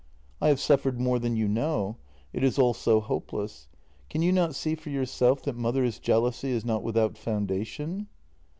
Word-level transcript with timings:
"I 0.41 0.47
have 0.47 0.59
suffered 0.59 0.99
more 0.99 1.19
than 1.19 1.35
you 1.35 1.47
know. 1.47 1.97
It 2.33 2.43
is 2.43 2.57
all 2.57 2.73
so 2.73 3.01
hopeless. 3.01 3.67
Can 4.09 4.23
you 4.23 4.31
not 4.31 4.55
see 4.55 4.73
for 4.73 4.89
yourself 4.89 5.43
that 5.43 5.55
mother's 5.55 5.99
jealousy 5.99 6.49
is 6.49 6.65
not 6.65 6.81
without 6.81 7.13
founda 7.13 7.63
tion? 7.63 8.07